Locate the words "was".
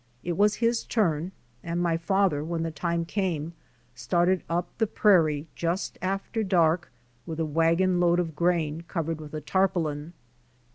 0.35-0.55